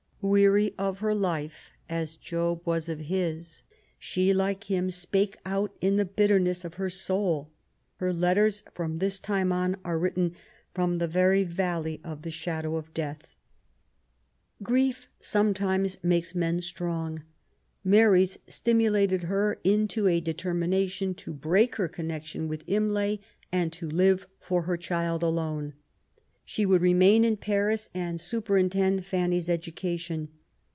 Weary 0.23 0.75
of 0.77 0.99
her 0.99 1.15
life 1.15 1.71
as 1.89 2.15
Job 2.15 2.61
was 2.63 2.87
of 2.87 2.99
his, 2.99 3.63
she,'like 3.97 4.65
him, 4.65 4.91
spake 4.91 5.35
out 5.47 5.75
in 5.81 5.95
the 5.95 6.05
bitterness 6.05 6.63
of 6.63 6.75
her 6.75 6.91
soul. 6.91 7.49
Her 7.95 8.13
letters 8.13 8.61
from 8.75 8.97
this 8.99 9.19
time 9.19 9.51
on 9.51 9.77
are 9.83 9.97
written 9.97 10.35
from 10.75 10.99
the 10.99 11.07
very 11.07 11.43
valley 11.43 12.01
of 12.03 12.21
the 12.21 12.29
shadow 12.29 12.75
of 12.75 12.93
death. 12.93 13.33
1MLAT8 14.63 14.63
BE8EETI0N. 14.63 14.67
139 14.67 14.91
Grief 14.91 15.07
sometimes 15.19 15.97
makes 16.03 16.35
men 16.35 16.61
strong. 16.61 17.23
Mary's 17.83 18.37
stimu 18.47 18.91
lated 18.91 19.23
her 19.23 19.59
into 19.63 20.07
a 20.07 20.19
determination 20.21 21.15
to 21.15 21.33
break 21.33 21.77
her 21.77 21.87
connection 21.87 22.47
with 22.47 22.63
Imlay, 22.67 23.17
and 23.51 23.73
to 23.73 23.89
live 23.89 24.27
for 24.39 24.61
her 24.61 24.77
child 24.77 25.23
alone. 25.23 25.73
She 26.43 26.65
would 26.65 26.81
remain 26.81 27.23
in 27.23 27.37
Paris 27.37 27.89
and 27.93 28.19
superintend 28.19 29.05
Fann/s 29.05 29.47
education. 29.47 30.27